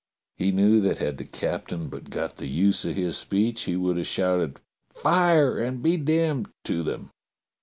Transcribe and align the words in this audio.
He 0.35 0.51
knew 0.51 0.81
that 0.81 0.97
had 0.97 1.19
the 1.19 1.25
captain 1.25 1.87
but 1.87 2.09
got 2.09 2.37
the 2.37 2.47
use 2.47 2.85
of 2.85 2.95
his 2.95 3.17
speech 3.19 3.65
he 3.65 3.75
would 3.75 3.97
have 3.97 4.07
shouted, 4.07 4.59
"Fire! 4.91 5.59
and 5.59 5.83
be 5.83 5.95
damned 5.95 6.49
to 6.63 6.91
'em!" 6.91 7.11